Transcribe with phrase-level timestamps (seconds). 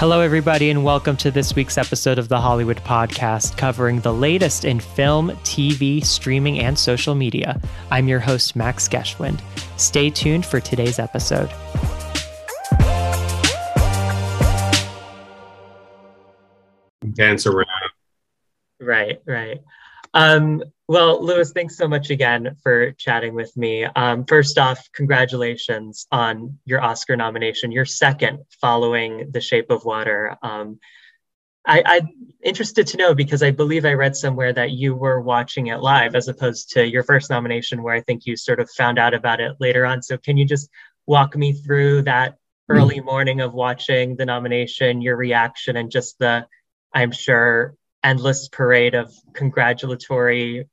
[0.00, 4.64] Hello, everybody, and welcome to this week's episode of the Hollywood Podcast, covering the latest
[4.64, 7.60] in film, TV, streaming, and social media.
[7.90, 9.42] I'm your host, Max Geschwind.
[9.78, 11.50] Stay tuned for today's episode.
[17.12, 17.66] Dance around.
[18.80, 19.60] Right, right.
[20.14, 23.84] Um, well, Luis, thanks so much again for chatting with me.
[23.84, 30.36] Um, first off, congratulations on your Oscar nomination, your second following The Shape of Water.
[30.42, 30.80] Um,
[31.64, 32.08] I, am
[32.42, 36.16] interested to know because I believe I read somewhere that you were watching it live
[36.16, 39.40] as opposed to your first nomination, where I think you sort of found out about
[39.40, 40.02] it later on.
[40.02, 40.68] So, can you just
[41.06, 42.34] walk me through that
[42.68, 46.48] early morning of watching the nomination, your reaction, and just the,
[46.92, 50.66] I'm sure, endless parade of congratulatory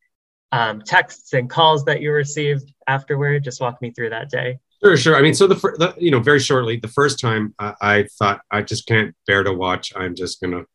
[0.51, 3.43] um, texts and calls that you received afterward?
[3.43, 4.59] Just walk me through that day.
[4.83, 5.15] Sure, sure.
[5.15, 8.41] I mean, so the, the you know, very shortly, the first time I, I thought
[8.51, 9.91] I just can't bear to watch.
[9.95, 10.65] I'm just gonna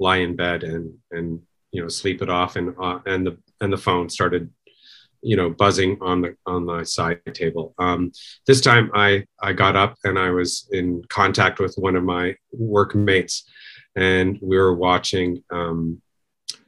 [0.00, 1.40] lie in bed and and
[1.70, 4.50] you know sleep it off, and uh, and the and the phone started
[5.22, 8.10] you know buzzing on the on my side table um,
[8.46, 12.34] this time i i got up and i was in contact with one of my
[12.52, 13.48] workmates
[13.96, 16.00] and we were watching um,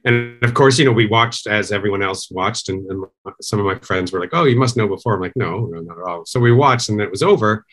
[0.05, 3.05] and of course, you know, we watched as everyone else watched, and, and,
[3.41, 5.81] some of my friends were like, "Oh, you must know before." I'm like, "No, no,
[5.81, 7.65] not at all." So we watched, and it was over.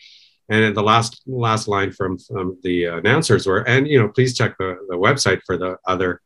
[0.49, 4.55] And the last last line from, from the announcers were, "And you know, please check
[4.57, 6.21] the, the website for the other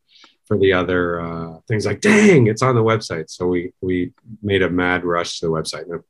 [0.45, 3.29] for the other uh, things." Like, dang, it's on the website.
[3.29, 6.03] So we we made a mad rush to the website, and,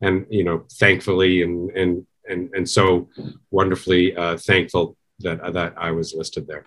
[0.00, 3.08] and you know, thankfully, and and and and so
[3.52, 6.66] wonderfully uh, thankful that that I was listed there.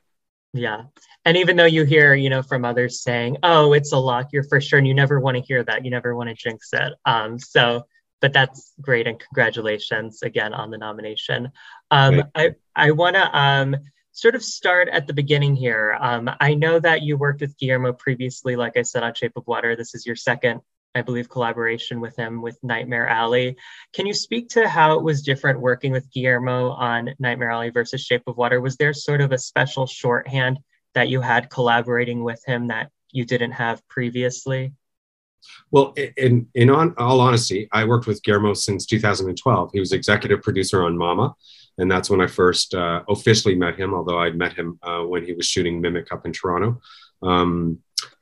[0.53, 0.83] Yeah.
[1.25, 4.43] And even though you hear, you know, from others saying, oh, it's a lock, you're
[4.43, 5.85] for sure, and you never want to hear that.
[5.85, 6.93] You never want to jinx it.
[7.05, 7.85] Um, so,
[8.19, 9.07] but that's great.
[9.07, 11.51] And congratulations again on the nomination.
[11.91, 13.75] Um, I, I want to um,
[14.11, 15.97] sort of start at the beginning here.
[15.99, 19.47] Um, I know that you worked with Guillermo previously, like I said, on Shape of
[19.47, 19.75] Water.
[19.75, 20.61] This is your second
[20.95, 23.55] I believe, collaboration with him with Nightmare Alley.
[23.93, 28.01] Can you speak to how it was different working with Guillermo on Nightmare Alley versus
[28.01, 28.59] Shape of Water?
[28.59, 30.59] Was there sort of a special shorthand
[30.95, 34.73] that you had collaborating with him that you didn't have previously?
[35.71, 39.69] Well, in in on, all honesty, I worked with Guillermo since 2012.
[39.71, 41.33] He was executive producer on Mama,
[41.77, 43.93] and that's when I first uh, officially met him.
[43.93, 46.81] Although I'd met him uh, when he was shooting Mimic up in Toronto.
[47.21, 47.79] Um,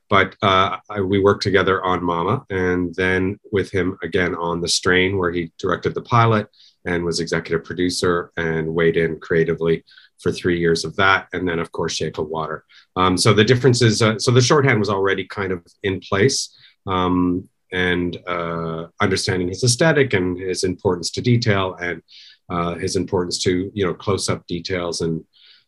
[0.08, 4.68] but uh, I, we worked together on Mama, and then with him again on The
[4.68, 6.48] Strain, where he directed the pilot
[6.84, 9.84] and was executive producer and weighed in creatively
[10.18, 12.64] for three years of that, and then of course Shape of Water.
[12.96, 16.56] Um, so the difference is, uh, so the shorthand was already kind of in place.
[16.86, 22.02] Um, and uh, understanding his aesthetic and his importance to detail and
[22.50, 25.24] uh, his importance to you know close up details and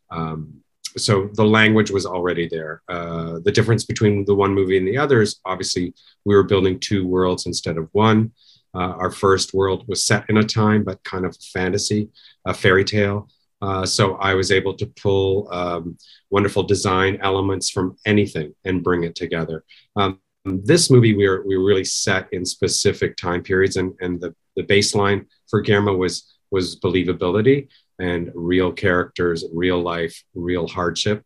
[0.09, 0.61] um,
[0.97, 2.81] so the language was already there.
[2.87, 5.93] Uh, the difference between the one movie and the others, obviously,
[6.25, 8.31] we were building two worlds instead of one.
[8.73, 12.09] Uh, our first world was set in a time, but kind of fantasy,
[12.45, 13.29] a fairy tale.
[13.61, 15.97] Uh, so I was able to pull um,
[16.29, 19.63] wonderful design elements from anything and bring it together.
[19.95, 24.19] Um, this movie, we were, we were really set in specific time periods, and, and
[24.19, 27.69] the, the baseline for Guillermo was was believability
[28.01, 31.23] and real characters, real life, real hardship,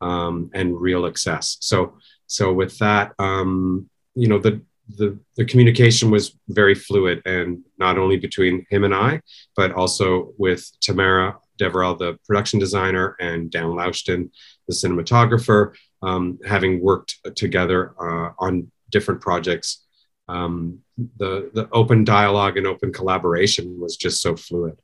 [0.00, 1.56] um, and real excess.
[1.60, 1.78] So,
[2.26, 4.60] so with that, um, you know, the,
[4.96, 9.20] the the communication was very fluid, and not only between him and I,
[9.54, 14.30] but also with Tamara Deverell, the production designer, and Dan Laustsen,
[14.66, 19.84] the cinematographer, um, having worked together uh, on different projects.
[20.28, 20.80] Um,
[21.18, 24.76] the the open dialogue and open collaboration was just so fluid.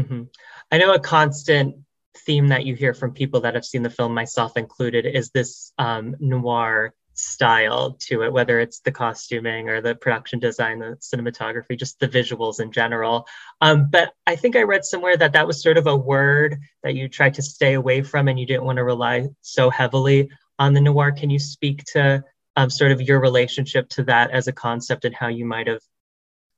[0.00, 0.22] Mm-hmm.
[0.70, 1.76] I know a constant
[2.16, 5.72] theme that you hear from people that have seen the film, myself included, is this
[5.78, 11.78] um, noir style to it, whether it's the costuming or the production design, the cinematography,
[11.78, 13.26] just the visuals in general.
[13.60, 16.94] Um, but I think I read somewhere that that was sort of a word that
[16.94, 20.72] you tried to stay away from and you didn't want to rely so heavily on
[20.72, 21.12] the noir.
[21.12, 22.24] Can you speak to
[22.56, 25.82] um, sort of your relationship to that as a concept and how you might have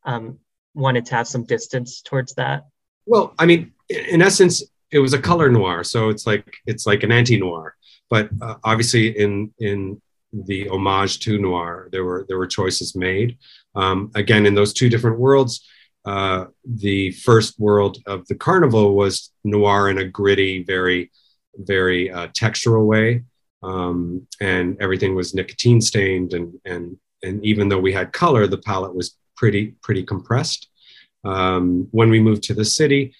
[0.04, 0.38] um,
[0.74, 2.64] wanted to have some distance towards that?
[3.06, 7.02] Well, I mean, in essence, it was a color noir, so it's like it's like
[7.02, 7.74] an anti noir.
[8.10, 10.00] But uh, obviously, in in
[10.32, 13.38] the homage to noir, there were there were choices made.
[13.74, 15.66] Um, again, in those two different worlds,
[16.04, 21.10] uh, the first world of the carnival was noir in a gritty, very
[21.56, 23.24] very uh, textural way,
[23.62, 28.58] um, and everything was nicotine stained, and and and even though we had color, the
[28.58, 30.68] palette was pretty pretty compressed.
[31.24, 33.14] Um, when we moved to the city,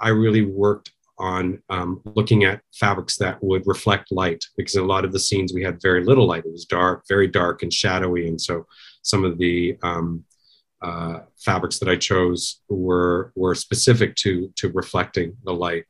[0.00, 4.86] I really worked on um, looking at fabrics that would reflect light because in a
[4.86, 6.44] lot of the scenes we had very little light.
[6.44, 8.28] It was dark, very dark and shadowy.
[8.28, 8.66] And so
[9.02, 10.24] some of the um,
[10.82, 15.84] uh, fabrics that I chose were, were specific to, to reflecting the light.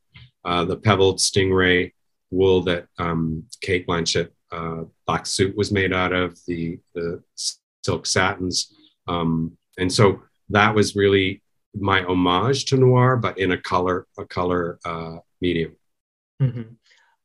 [0.44, 1.92] Uh, the pebbled stingray
[2.30, 7.20] wool that um, Cate Blanchett uh, black suit was made out of, the, the
[7.84, 8.72] silk satins.
[9.08, 11.42] Um, and so that was really
[11.78, 15.76] my homage to noir, but in a color a color uh, medium.
[16.40, 16.62] Mm-hmm.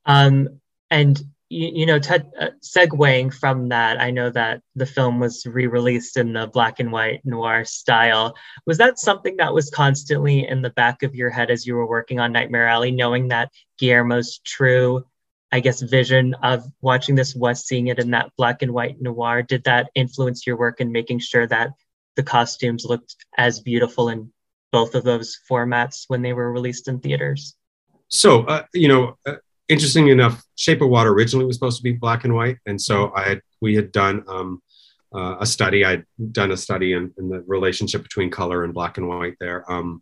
[0.05, 0.59] Um,
[0.89, 5.45] and you, you know, te- uh, segueing from that, I know that the film was
[5.45, 8.35] re-released in the black and white noir style.
[8.65, 11.87] Was that something that was constantly in the back of your head as you were
[11.87, 15.03] working on Nightmare Alley, knowing that Guillermo's true,
[15.51, 19.41] I guess, vision of watching this was seeing it in that black and white noir?
[19.41, 21.71] Did that influence your work in making sure that
[22.15, 24.31] the costumes looked as beautiful in
[24.71, 27.55] both of those formats when they were released in theaters?
[28.07, 29.35] So, uh, you know, uh,
[29.69, 33.13] interesting enough, Shape of Water originally was supposed to be black and white, and so
[33.15, 34.61] I had we had done um,
[35.13, 35.85] uh, a study.
[35.85, 39.69] I'd done a study in, in, the relationship between color and black and white there.
[39.71, 40.01] Um,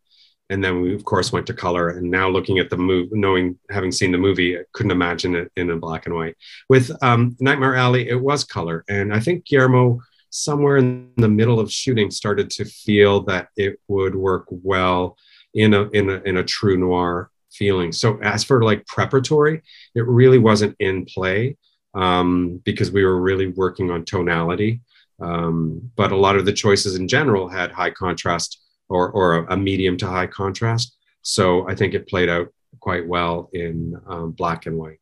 [0.50, 3.58] and then we of course went to color and now looking at the movie knowing
[3.70, 6.36] having seen the movie I couldn't imagine it in a black and white
[6.68, 11.60] with um, nightmare alley it was color and i think guillermo somewhere in the middle
[11.60, 15.18] of shooting started to feel that it would work well
[15.54, 17.92] in a in a in a true noir feeling.
[17.92, 19.62] So as for like preparatory,
[19.96, 21.58] it really wasn't in play
[21.94, 24.82] um, because we were really working on tonality.
[25.22, 29.58] Um, but a lot of the choices in general had high contrast or or a,
[29.58, 30.96] medium to high contrast.
[31.22, 32.48] So I think it played out
[32.80, 35.00] quite well in um, black and white.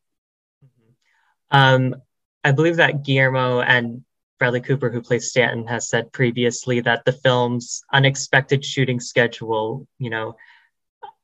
[1.52, 1.96] Um,
[2.44, 4.04] I believe that Guillermo and
[4.40, 10.10] Bradley Cooper, who plays Stanton, has said previously that the film's unexpected shooting schedule, you
[10.10, 10.36] know,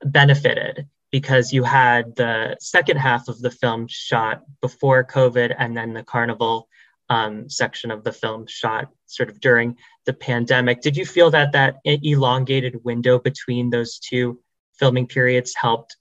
[0.04, 5.94] benefited because you had the second half of the film shot before COVID and then
[5.94, 6.68] the carnival
[7.10, 10.82] um, section of the film shot sort of during the pandemic.
[10.82, 14.40] Did you feel that that elongated window between those two
[14.80, 15.98] filming periods helped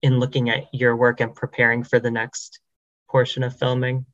[0.00, 2.60] in looking at your work and preparing for the next
[3.10, 4.06] portion of filming?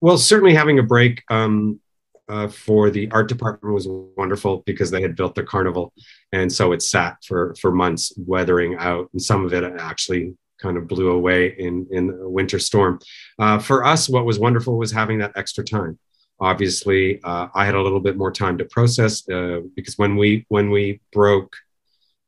[0.00, 1.80] Well, certainly having a break um,
[2.28, 5.92] uh, for the art department was wonderful because they had built the carnival,
[6.32, 10.76] and so it sat for for months, weathering out, and some of it actually kind
[10.76, 12.98] of blew away in in a winter storm.
[13.38, 15.98] Uh, for us, what was wonderful was having that extra time.
[16.40, 20.46] Obviously, uh, I had a little bit more time to process uh, because when we
[20.48, 21.54] when we broke,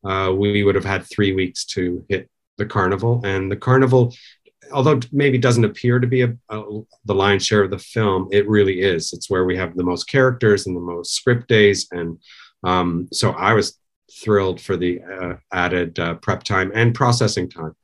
[0.04, 2.28] uh, we would have had three weeks to hit
[2.58, 4.14] the carnival, and the carnival
[4.72, 8.48] although maybe doesn't appear to be a, a, the lion's share of the film, it
[8.48, 9.12] really is.
[9.12, 12.18] It's where we have the most characters and the most script days, and
[12.64, 13.78] um, so I was
[14.12, 17.74] thrilled for the uh, added uh, prep time and processing time,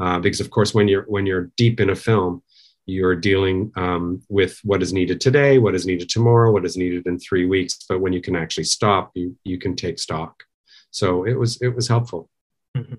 [0.00, 2.42] uh, because of course when you're when you're deep in a film,
[2.86, 7.06] you're dealing um, with what is needed today, what is needed tomorrow, what is needed
[7.06, 7.84] in three weeks.
[7.88, 10.44] But when you can actually stop, you you can take stock.
[10.90, 12.30] So it was it was helpful.
[12.76, 12.94] Mm-hmm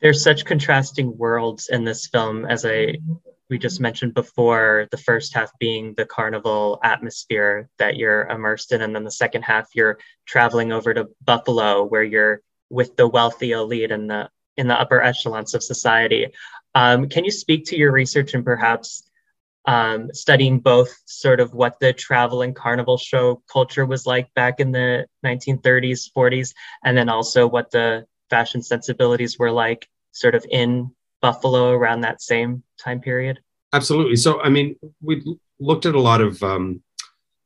[0.00, 2.96] there's such contrasting worlds in this film as i
[3.48, 8.80] we just mentioned before the first half being the carnival atmosphere that you're immersed in
[8.80, 13.50] and then the second half you're traveling over to buffalo where you're with the wealthy
[13.52, 16.28] elite and the in the upper echelons of society.
[16.74, 19.02] Um, can you speak to your research and perhaps
[19.64, 24.60] um, studying both sort of what the travel and carnival show culture was like back
[24.60, 30.44] in the 1930s 40s and then also what the fashion sensibilities were like sort of
[30.50, 30.90] in
[31.20, 33.40] Buffalo around that same time period?
[33.72, 34.16] Absolutely.
[34.16, 35.22] So, I mean, we
[35.58, 36.82] looked at a lot of um,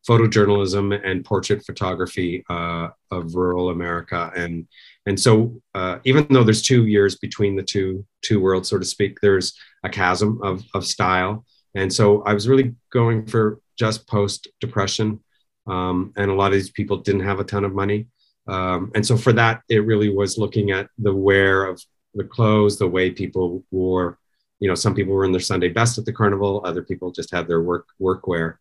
[0.09, 4.67] photojournalism and portrait photography uh, of rural America, and
[5.07, 8.85] and so uh, even though there's two years between the two two worlds, so to
[8.85, 11.45] speak, there's a chasm of of style,
[11.75, 15.21] and so I was really going for just post depression,
[15.67, 18.07] um, and a lot of these people didn't have a ton of money,
[18.47, 21.83] um, and so for that, it really was looking at the wear of
[22.15, 24.19] the clothes, the way people wore.
[24.61, 26.63] You know, some people were in their Sunday best at the carnival.
[26.65, 28.57] Other people just had their work workwear.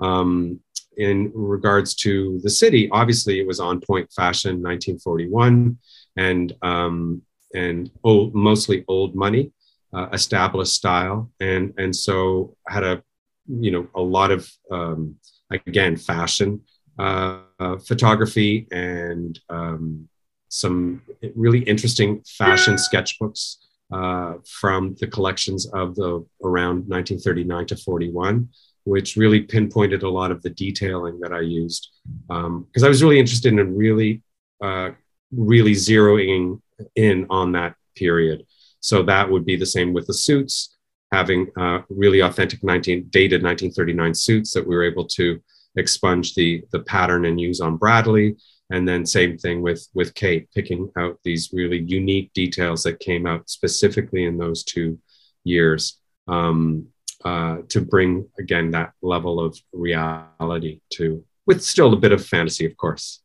[0.00, 0.60] Um,
[0.96, 5.78] in regards to the city, obviously it was on point fashion, 1941,
[6.16, 7.22] and um,
[7.54, 9.52] and old, mostly old money,
[9.92, 13.02] uh, established style, and and so had a
[13.48, 15.16] you know a lot of um,
[15.50, 16.60] again fashion
[16.98, 20.08] uh, uh, photography and um,
[20.54, 21.02] some
[21.34, 23.56] really interesting fashion sketchbooks
[23.92, 28.48] uh, from the collections of the around 1939 to 41
[28.86, 31.90] which really pinpointed a lot of the detailing that i used
[32.28, 34.22] because um, i was really interested in really
[34.62, 34.90] uh,
[35.32, 36.60] really zeroing
[36.96, 38.44] in on that period
[38.80, 40.76] So that would be the same with the suits,
[41.10, 45.40] having uh, really authentic 19 dated 1939 suits that we were able to
[45.76, 48.36] expunge the the pattern and use on Bradley.
[48.70, 53.26] And then same thing with with Cate, picking out these really unique details that came
[53.26, 54.98] out specifically in those two
[55.44, 56.88] years um,
[57.24, 62.64] uh, to bring again that level of reality to, with still a bit of fantasy,
[62.64, 63.20] of course.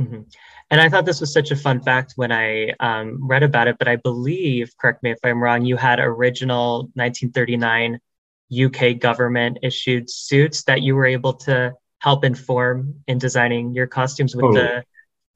[0.00, 0.22] Mm-hmm.
[0.70, 3.76] And I thought this was such a fun fact when I um, read about it,
[3.78, 8.00] but I believe, correct me if I'm wrong, you had original 1939
[8.52, 14.34] UK government issued suits that you were able to help inform in designing your costumes
[14.34, 14.84] with the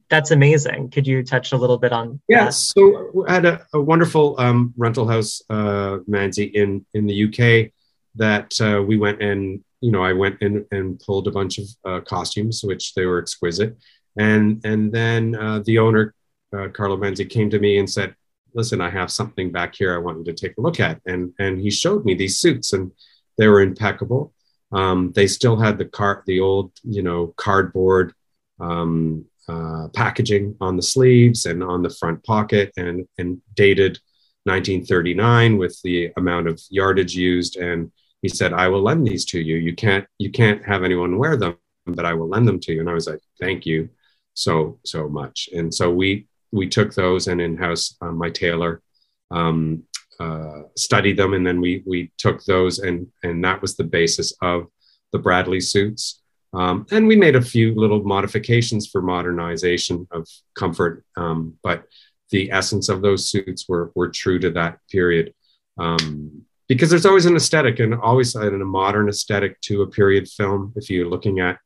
[0.08, 0.90] that's amazing.
[0.90, 2.54] Could you touch a little bit on yeah that?
[2.54, 7.70] so i had a, a wonderful um, rental house uh, manzi in in the uk
[8.16, 11.66] that uh, we went and you know i went in and pulled a bunch of
[11.85, 13.76] uh, costumes which they were exquisite.
[14.18, 16.14] And and then uh, the owner
[16.56, 18.14] uh, carlo manzi came to me and said
[18.54, 21.00] listen i have something back here i want you to take a look at.
[21.06, 22.90] And and he showed me these suits and
[23.38, 24.32] they were impeccable
[24.73, 28.12] um, they still had the car, the old, you know, cardboard
[28.61, 33.99] um, uh, packaging on the sleeves and on the front pocket, and and dated
[34.44, 37.56] 1939 with the amount of yardage used.
[37.56, 37.92] And
[38.23, 39.56] he said, "I will lend these to you.
[39.56, 41.56] You can't you can't have anyone wear them,
[41.87, 43.88] but I will lend them to you." And I was like, "Thank you
[44.35, 48.82] so so much." And so we we took those and in house uh, my tailor
[49.30, 49.85] um,
[50.20, 54.35] uh, study them, and then we we took those, and and that was the basis
[54.42, 54.66] of
[55.12, 56.23] the Bradley suits.
[56.52, 61.85] Um, and we made a few little modifications for modernization of comfort, um, but
[62.30, 65.35] the essence of those suits were were true to that period.
[65.78, 70.73] Um, because there's always an aesthetic and always a modern aesthetic to a period film.
[70.76, 71.58] If you're looking at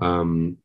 [0.00, 0.58] um,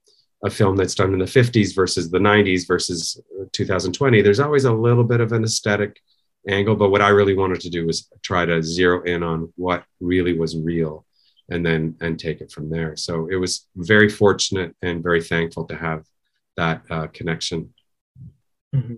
[0.44, 3.20] a film that's done in the 50s versus the 90s versus
[3.52, 6.00] 2020, there's always a little bit of an aesthetic
[6.48, 6.76] angle.
[6.76, 10.38] But what I really wanted to do was try to zero in on what really
[10.38, 11.06] was real
[11.50, 12.96] and then and take it from there.
[12.96, 16.06] So it was very fortunate and very thankful to have
[16.58, 17.74] that uh, connection.
[18.76, 18.96] Mm-hmm.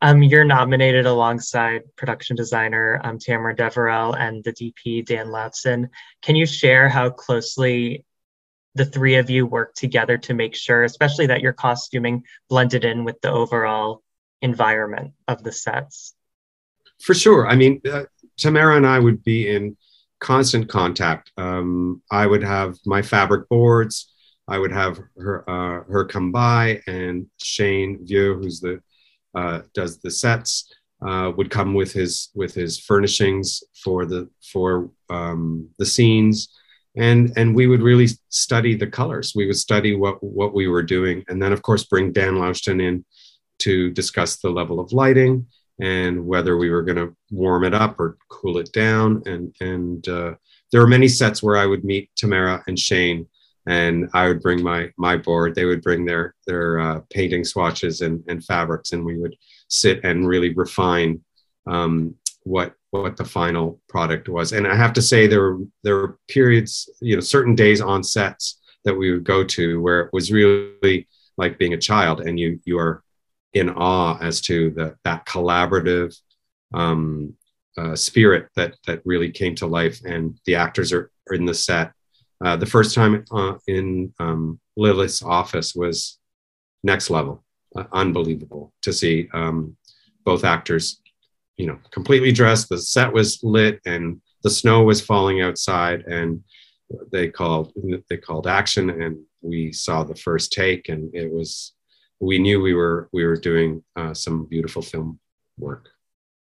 [0.00, 5.88] Um, you're nominated alongside production designer um, Tamara Deverell and the DP Dan Laustsen.
[6.22, 8.04] Can you share how closely
[8.74, 13.04] the three of you work together to make sure, especially that your costuming blended in
[13.04, 14.02] with the overall
[14.40, 16.14] environment of the sets?
[17.02, 17.48] For sure.
[17.48, 18.04] I mean, uh,
[18.38, 19.76] Tamara and I would be in
[20.20, 21.32] constant contact.
[21.36, 24.12] Um, I would have my fabric boards.
[24.46, 28.80] I would have her uh, her come by, and Shane Vieau, who's the
[29.34, 30.72] uh, does the sets,
[31.04, 36.48] uh, would come with his with his furnishings for the for um, the scenes,
[36.96, 39.32] and and we would really study the colors.
[39.34, 42.80] We would study what what we were doing, and then of course bring Dan Laustsen
[42.80, 43.04] in
[43.60, 45.46] to discuss the level of lighting
[45.82, 49.20] and whether we were going to warm it up or cool it down.
[49.26, 50.34] And and uh,
[50.70, 53.26] there were many sets where I would meet Tamara and Shane,
[53.66, 55.54] and I would bring my my board.
[55.54, 59.36] They would bring their their uh, painting swatches and, and fabrics, and we would
[59.68, 61.20] sit and really refine
[61.66, 64.52] um, what what the final product was.
[64.52, 68.04] And I have to say, there were there were periods, you know, certain days on
[68.04, 72.38] sets that we would go to where it was really like being a child, and
[72.38, 73.01] you you are
[73.54, 76.14] in awe as to the, that collaborative
[76.74, 77.34] um,
[77.76, 81.92] uh, spirit that that really came to life, and the actors are, in the set.
[82.44, 86.18] Uh, the first time uh, in um, Lilith's office was
[86.82, 87.44] next level,
[87.76, 89.76] uh, unbelievable to see um,
[90.24, 91.00] both actors,
[91.56, 92.68] you know, completely dressed.
[92.68, 96.42] The set was lit, and the snow was falling outside, and
[97.10, 97.72] they called
[98.08, 101.72] they called action, and we saw the first take, and it was
[102.22, 105.18] we knew we were we were doing uh, some beautiful film
[105.58, 105.90] work.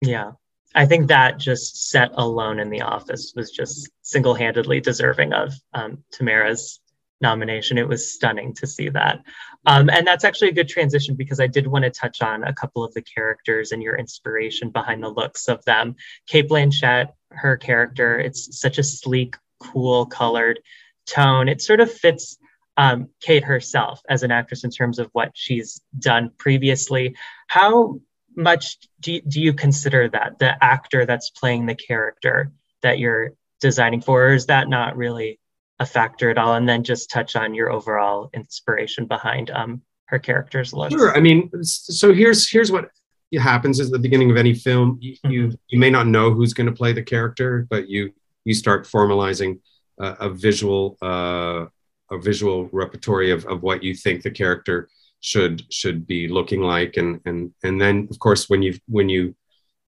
[0.01, 0.31] Yeah,
[0.73, 6.03] I think that just set alone in the office was just single-handedly deserving of um,
[6.11, 6.79] Tamara's
[7.19, 7.77] nomination.
[7.77, 9.23] It was stunning to see that.
[9.65, 12.53] Um, and that's actually a good transition because I did want to touch on a
[12.53, 15.95] couple of the characters and your inspiration behind the looks of them.
[16.27, 20.59] Cate Blanchett, her character, it's such a sleek, cool colored
[21.07, 21.49] tone.
[21.49, 22.37] It sort of fits
[22.77, 27.15] um, Cate herself as an actress in terms of what she's done previously.
[27.47, 27.99] How
[28.35, 32.51] much do you, do you consider that the actor that's playing the character
[32.83, 35.39] that you're designing for, or is that not really
[35.79, 36.53] a factor at all?
[36.53, 40.91] And then just touch on your overall inspiration behind um, her character's look.
[40.91, 41.17] Sure.
[41.17, 42.91] I mean, so here's here's what
[43.39, 44.99] happens at the beginning of any film.
[45.01, 45.31] You mm-hmm.
[45.31, 48.13] you, you may not know who's going to play the character, but you
[48.45, 49.59] you start formalizing
[49.99, 51.65] a, a visual uh,
[52.11, 56.95] a visual repertory of, of what you think the character should should be looking like
[56.95, 59.35] and and and then of course when you when you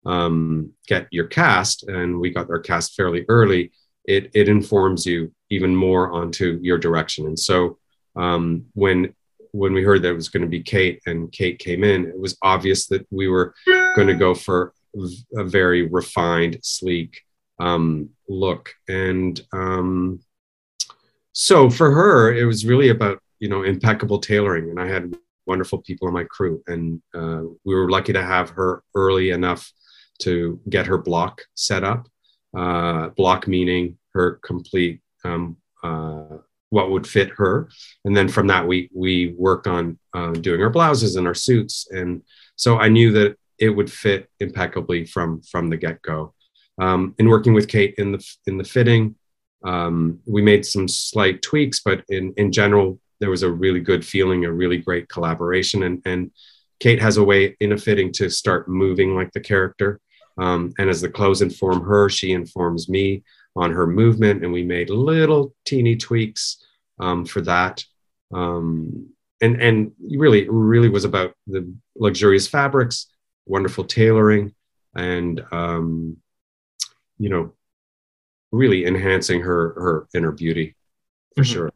[0.05, 3.71] um, get your cast, and we got our cast fairly early,
[4.05, 7.27] it it informs you even more onto your direction.
[7.27, 7.77] And so
[8.15, 9.13] um, when
[9.51, 12.19] when we heard that it was going to be Cate and Cate came in, it
[12.19, 13.53] was obvious that we were
[13.95, 14.73] going to go for
[15.35, 17.21] a very refined, sleek
[17.59, 18.73] um, look.
[18.87, 20.21] And um,
[21.41, 25.15] so for her, it was really about you know impeccable tailoring, and I had
[25.45, 29.71] wonderful people in my crew, and uh, we were lucky to have her early enough
[30.19, 32.09] to get her block set up.
[32.53, 36.39] Uh, block meaning her complete um, uh,
[36.71, 37.69] what would fit her,
[38.03, 41.87] and then from that we we work on uh, doing our blouses and our suits,
[41.89, 42.21] and
[42.57, 46.33] so I knew that it would fit impeccably from from the get go.
[46.81, 49.15] Um, in working with Cate in the in the fitting,
[49.63, 54.05] um, we made some slight tweaks, but in in general, there was a really good
[54.05, 56.31] feeling, a really great collaboration, and and
[56.79, 59.99] Cate has a way in a fitting to start moving like the character.
[60.37, 63.23] Um, and as the clothes inform her, she informs me
[63.55, 66.63] on her movement, and we made little teeny tweaks
[66.99, 67.83] um, for that.
[68.33, 69.09] Um,
[69.41, 73.07] and and really, really was about the luxurious fabrics,
[73.45, 74.53] wonderful tailoring,
[74.95, 76.17] and um,
[77.17, 77.53] you know,
[78.51, 80.75] really enhancing her her inner beauty
[81.35, 81.53] for mm-hmm.
[81.53, 81.71] sure.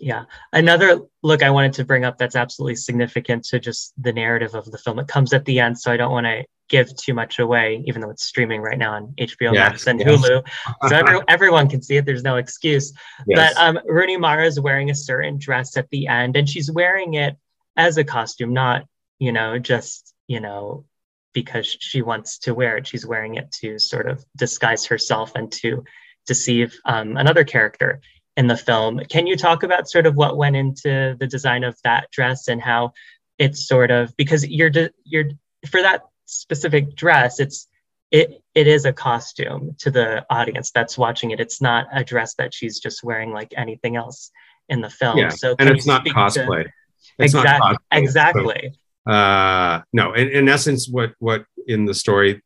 [0.00, 0.24] Yeah.
[0.52, 4.64] Another look I wanted to bring up that's absolutely significant to just the narrative of
[4.70, 4.98] the film.
[4.98, 8.00] It comes at the end, so I don't want to give too much away, even
[8.00, 10.08] though it's streaming right now on HBO yes, Max and yes.
[10.08, 10.42] Hulu.
[10.88, 12.06] So every, everyone can see it.
[12.06, 12.94] There's no excuse.
[13.26, 13.52] Yes.
[13.54, 17.14] But um, Rooney Mara is wearing a certain dress at the end, and she's wearing
[17.14, 17.36] it
[17.76, 18.86] as a costume, not,
[19.18, 20.86] you know, just, you know,
[21.32, 22.86] because she wants to wear it.
[22.86, 25.84] She's wearing it to sort of disguise herself and to
[26.26, 28.00] deceive um, another character
[28.36, 29.00] in the film.
[29.08, 32.60] Can you talk about sort of what went into the design of that dress and
[32.60, 32.92] how
[33.38, 35.30] it's sort of because you're de- you're
[35.68, 37.68] for that specific dress, it's
[38.10, 41.40] it it is a costume to the audience that's watching it.
[41.40, 44.30] It's not a dress that she's just wearing like anything else
[44.68, 45.18] in the film.
[45.18, 45.30] Yeah.
[45.30, 46.64] So and it's not cosplay.
[46.64, 46.70] To,
[47.18, 48.70] it's exactly, not cosplay, exactly.
[48.72, 52.42] So, uh, no, in, in essence, what what in the story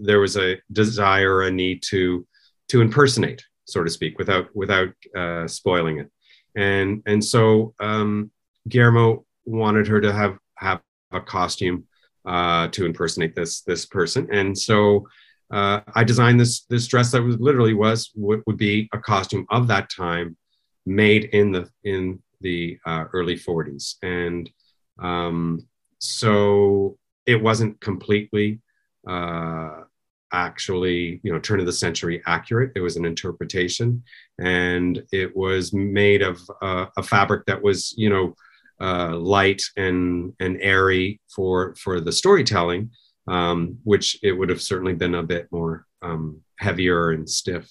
[0.00, 2.26] there was a desire, a need to
[2.68, 6.10] to impersonate so to speak, without without uh, spoiling it.
[6.54, 8.30] And and so um,
[8.68, 10.80] Guillermo wanted her to have have
[11.12, 11.84] a costume
[12.24, 15.06] uh, to impersonate this this person, and so
[15.50, 19.46] uh, I designed this this dress that was literally was would, would be a costume
[19.50, 20.36] of that time,
[20.86, 24.50] made in the in the uh, early 40s, and
[24.98, 25.66] um,
[26.02, 28.60] so it wasn't completely
[29.06, 29.82] uh,
[30.32, 32.72] actually, you know, turn of the century accurate.
[32.74, 34.02] It was an interpretation,
[34.40, 38.34] and it was made of uh, a fabric that was, you know,
[38.80, 42.90] uh, light and and airy for for the storytelling,
[43.28, 47.70] um, which it would have certainly been a bit more um, heavier and stiff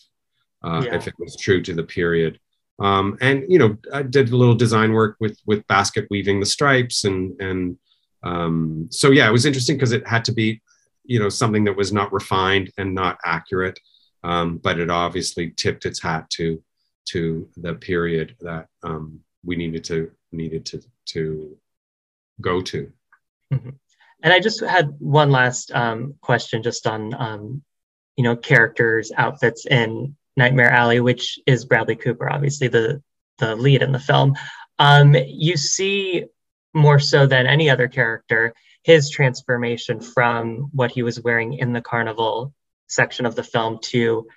[0.63, 0.96] uh, yeah.
[0.96, 2.39] if it was true to the period.
[2.80, 6.46] Um, and you know, I did a little design work with with basket weaving the
[6.46, 7.78] stripes and and
[8.23, 10.62] um, so yeah, it was interesting because it had to be
[11.03, 13.79] you know something that was not refined and not accurate
[14.23, 16.62] um, but it obviously tipped its hat to
[17.05, 21.57] to the period that um, we needed to needed to to
[22.39, 22.91] go to
[23.53, 23.69] mm-hmm.
[24.23, 27.62] and i just had one last um, question just on um,
[28.15, 33.01] you know characters outfits in nightmare alley which is bradley cooper obviously the
[33.39, 34.36] the lead in the film
[34.79, 36.25] um, you see
[36.73, 38.53] more so than any other character
[38.84, 42.53] his transformation from what he was wearing in the carnival
[42.88, 44.27] section of the film to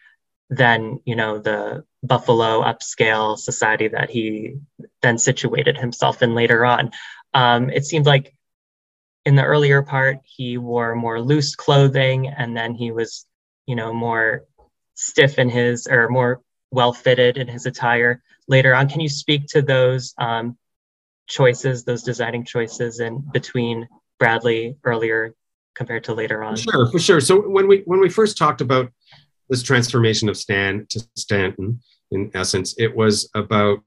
[0.50, 4.56] then you know the buffalo upscale society that he
[5.02, 6.90] then situated himself in later on.
[7.32, 8.34] Um, it seemed like
[9.24, 13.26] in the earlier part he wore more loose clothing and then he was
[13.66, 14.44] you know more
[14.94, 18.88] stiff in his or more well fitted in his attire later on.
[18.88, 20.58] Can you speak to those um,
[21.26, 25.34] choices those designing choices in between Bradley earlier
[25.74, 26.56] compared to later on.
[26.56, 27.20] Sure, for sure.
[27.20, 28.90] So when we when we first talked about
[29.48, 33.80] this transformation of Stan to Stanton, in essence, it was about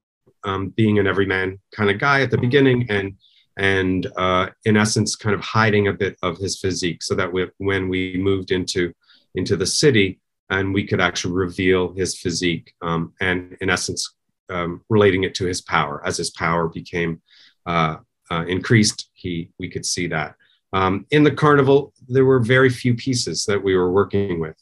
[0.44, 3.14] um, being an everyman kind of guy at the beginning, and
[3.58, 7.48] and uh, in essence, kind of hiding a bit of his physique, so that we,
[7.58, 8.94] when we moved into
[9.36, 10.20] into the city,
[10.50, 14.14] and we could actually reveal his physique, um, and in essence,
[14.50, 17.22] um, relating it to his power as his power became
[17.66, 17.98] uh,
[18.32, 20.36] uh, increased, he we could see that.
[20.74, 24.56] Um, in the carnival, there were very few pieces that we were working with.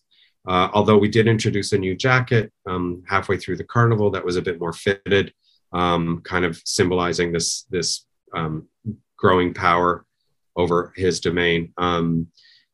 [0.47, 4.35] Uh, although we did introduce a new jacket um, halfway through the carnival that was
[4.35, 5.33] a bit more fitted,
[5.73, 8.67] um, kind of symbolizing this this um,
[9.17, 10.05] growing power
[10.55, 11.73] over his domain.
[11.77, 12.27] Um,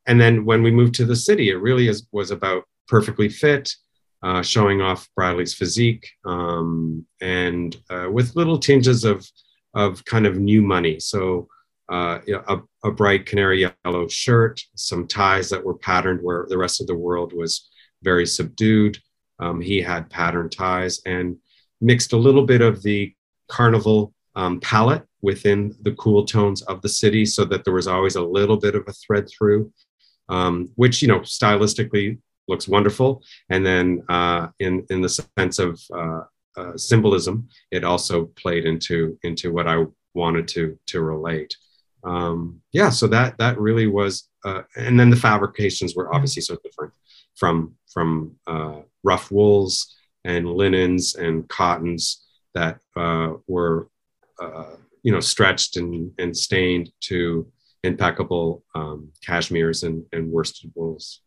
[0.08, 3.74] and then when we moved to the city, it really is, was about perfectly fit,
[4.24, 9.28] uh, showing off Bradley's physique, um, and uh, with little tinges of
[9.74, 11.00] of kind of new money.
[11.00, 11.48] So
[11.92, 16.82] uh, a, a, bright canary yellow shirt, some ties that were patterned where the rest
[16.82, 17.70] of the world was
[18.02, 18.98] very subdued.
[19.40, 21.38] Um, he had patterned ties and
[21.82, 23.14] mixed a little bit of the
[23.50, 28.16] carnival um, palette within the cool tones of the city so that there was always
[28.16, 29.72] a little bit of a thread through,
[30.30, 32.20] um, which, you know, stylistically
[32.52, 33.10] looks wonderful.
[33.50, 36.22] And then uh, in, in the sense of uh,
[36.60, 39.78] uh, symbolism, it also played into, into what I
[40.14, 41.56] wanted to, to relate.
[42.04, 44.14] Um, yeah, so that, that really was,
[44.46, 46.94] uh, and then the fabrications were obviously so different
[47.36, 53.88] from, from uh, rough wools and linens and cottons that uh, were
[55.04, 57.48] you know stretched and, and stained to
[57.84, 61.22] impeccable um, cashmeres and, and worsted wools.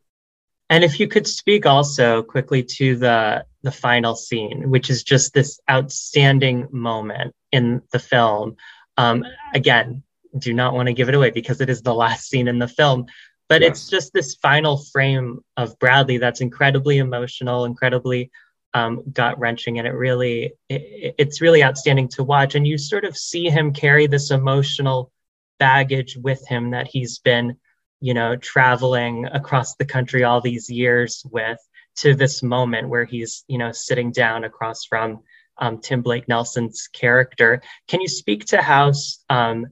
[0.74, 5.32] And if you could speak also quickly to the the final scene, which is just
[5.32, 8.56] this outstanding moment in the film.
[8.96, 10.02] Um, again,
[10.36, 12.66] do not want to give it away because it is the last scene in the
[12.66, 13.06] film,
[13.48, 13.70] but yes.
[13.70, 18.32] it's just this final frame of Bradley that's incredibly emotional, incredibly
[18.74, 22.56] um, gut wrenching, and it really it, it's really outstanding to watch.
[22.56, 25.12] And you sort of see him carry this emotional
[25.60, 27.58] baggage with him that he's been,
[28.00, 31.58] you know, traveling across the country all these years with
[31.96, 35.20] to this moment where he's, you know, sitting down across from
[35.58, 37.62] um, Tim Blake Nelson's character.
[37.88, 38.92] Can you speak to how
[39.30, 39.66] um,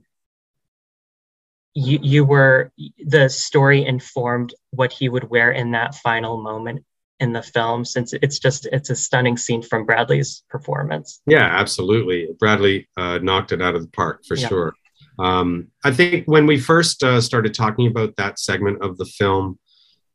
[1.75, 2.73] you, you were
[3.05, 6.85] the story informed what he would wear in that final moment
[7.21, 12.29] in the film since it's just it's a stunning scene from bradley's performance yeah absolutely
[12.41, 14.49] bradley uh, knocked it out of the park for yeah.
[14.49, 14.75] sure
[15.19, 19.59] um, i think when we first uh, started talking about that segment of the film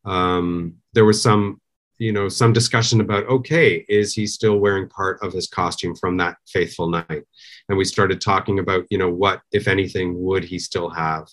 [0.06, 1.60] um, there was some
[2.00, 6.18] you know some discussion about okay is he still wearing part of his costume from
[6.18, 7.24] that faithful night?
[7.70, 11.28] And we started talking about you know what if anything would he still have?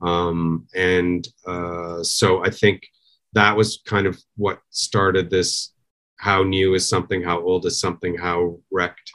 [0.00, 2.86] Um, and uh, so i think
[3.32, 5.72] that was kind of what started this
[6.18, 9.12] how new is something how old is something how wrecked?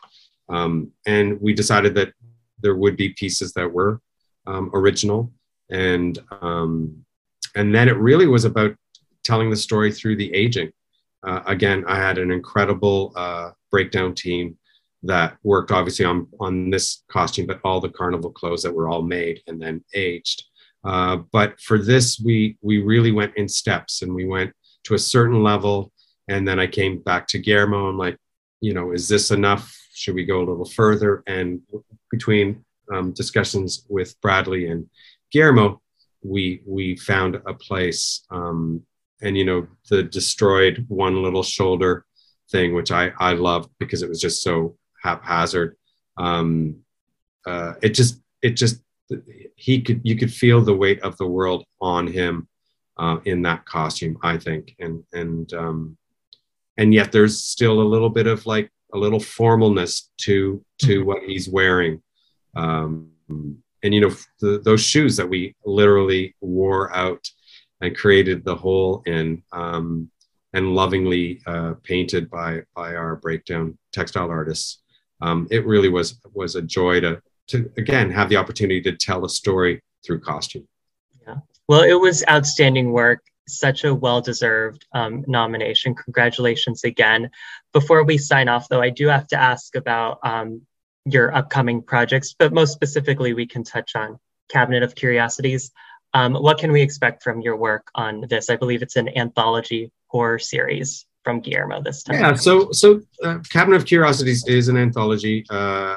[0.49, 2.13] Um, and we decided that
[2.62, 4.02] there would be pieces that were
[4.48, 5.32] um, original
[5.69, 7.06] and um,
[7.56, 8.76] and then it really was about
[9.24, 10.72] telling the story through the aging
[11.28, 14.58] uh, again i had an incredible uh, breakdown team
[15.04, 19.02] that worked obviously on on this costume but all the carnival clothes that were all
[19.02, 20.43] made and then aged
[20.84, 24.54] uh, but for this, we we really went in steps, and we went
[24.86, 25.91] to a certain level,
[26.28, 27.88] and then I came back to Guillermo.
[27.88, 28.17] I'm like,
[28.62, 29.76] you know, is this enough?
[29.93, 31.24] Should we go a little further?
[31.28, 31.62] And
[32.12, 34.89] between um, discussions with Bradley and
[35.32, 35.82] Guillermo,
[36.24, 38.26] we we found a place.
[38.32, 38.84] Um,
[39.22, 42.06] and you know, the destroyed one little shoulder
[42.52, 45.76] thing, which I I loved because it was just so haphazard.
[46.17, 46.82] Um,
[47.45, 48.82] uh, it just it just
[49.56, 52.48] he could you could feel the weight of the world on him
[52.98, 55.98] uh, in that costume i think and and um
[56.78, 61.08] and yet there's still a little bit of like a little formalness to to mm-hmm.
[61.08, 62.02] what he's wearing
[62.56, 63.10] um
[63.84, 67.25] and you know the, those shoes that we literally wore out
[67.82, 70.10] and created the hole in um
[70.54, 74.82] and lovingly uh, painted by by our breakdown textile artists
[75.21, 79.25] um, it really was was a joy to to again have the opportunity to tell
[79.25, 80.67] a story through costume.
[81.28, 81.38] Yeah.
[81.67, 83.21] Well, it was outstanding work.
[83.49, 85.95] Such a well deserved um, nomination.
[85.95, 87.29] Congratulations again.
[87.73, 90.62] Before we sign off, though, I do have to ask about um,
[91.05, 95.71] your upcoming projects, but most specifically, we can touch on Cabinet of Curiosities.
[96.13, 98.49] Um, what can we expect from your work on this?
[98.49, 102.19] I believe it's an anthology horror series from Guillermo this time.
[102.19, 105.45] Yeah, so so uh, Cabinet of Curiosities is an anthology.
[105.49, 105.95] Uh,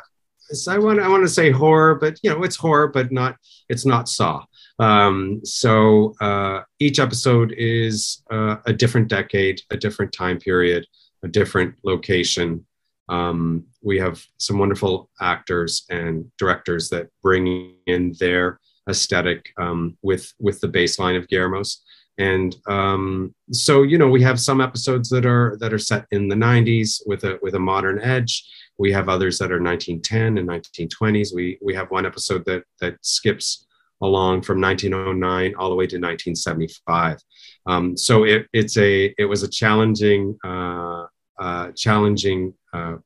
[0.68, 3.36] I want I want to say horror, but you know it's horror, but not
[3.68, 4.44] it's not Saw.
[4.78, 10.86] Um, so uh, each episode is uh, a different decade, a different time period,
[11.22, 12.66] a different location.
[13.08, 18.58] Um, we have some wonderful actors and directors that bring in their
[18.88, 21.82] aesthetic um, with with the baseline of Guillermo's.
[22.18, 26.28] And um, so you know we have some episodes that are that are set in
[26.28, 28.44] the 90s with a with a modern edge
[28.78, 31.34] we have others that are 1910 and 1920s.
[31.34, 33.66] We we have one episode that that skips
[34.02, 37.18] along from 1909 all the way to 1975.
[37.66, 41.06] Um, so it, it's a it was a challenging uh,
[41.38, 42.96] uh, challenging uh,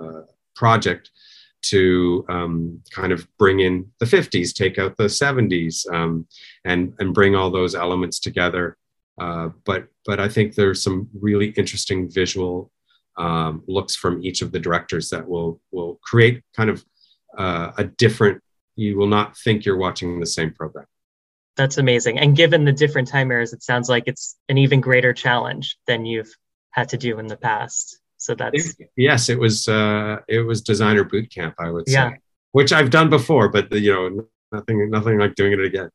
[0.00, 0.22] uh
[0.54, 1.10] project
[1.60, 6.26] to um, kind of bring in the 50s, take out the 70s, um,
[6.64, 8.76] and and bring all those elements together.
[9.20, 12.70] Uh, but but I think there's some really interesting visual
[13.16, 16.84] um, looks from each of the directors that will will create kind of
[17.36, 18.42] uh, a different.
[18.78, 20.86] You will not think you're watching the same program.
[21.56, 22.20] That's amazing.
[22.20, 26.06] And given the different time eras, it sounds like it's an even greater challenge than
[26.06, 26.32] you've
[26.70, 27.98] had to do in the past.
[28.16, 32.18] So that's yes, it was uh, it was designer boot camp, I would say,
[32.52, 35.90] which I've done before, but you know, nothing nothing like doing it again.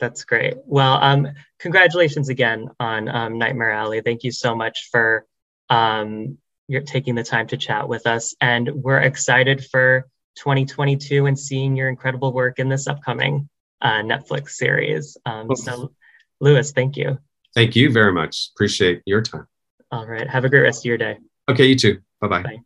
[0.00, 0.54] That's great.
[0.64, 1.28] Well, um,
[1.60, 4.00] congratulations again on um, Nightmare Alley.
[4.00, 5.24] Thank you so much for
[5.70, 11.38] um, you're taking the time to chat with us, and we're excited for 2022 and
[11.38, 13.48] seeing your incredible work in this upcoming
[13.82, 15.16] uh, Netflix series.
[15.26, 15.92] Um, so,
[16.40, 17.18] Luis, thank you.
[17.54, 18.50] Thank you very much.
[18.54, 19.46] Appreciate your time.
[19.90, 20.28] All right.
[20.28, 21.18] Have a great rest of your day.
[21.48, 21.98] Okay, you too.
[22.20, 22.42] Bye-bye.
[22.42, 22.58] Bye.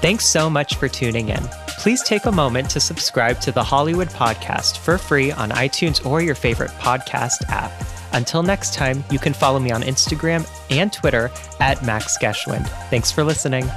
[0.00, 1.42] Thanks so much for tuning in.
[1.78, 6.20] Please take a moment to subscribe to the Hollywood Podcast for free on iTunes or
[6.20, 7.72] your favorite podcast app.
[8.16, 12.66] Until next time, you can follow me on Instagram and Twitter at Max Geschwind.
[12.88, 13.68] Thanks for listening.